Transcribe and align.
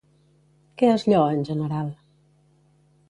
Què 0.81 0.89
es 0.93 1.05
lloa 1.13 1.27
en 1.35 1.45
general? 1.51 1.93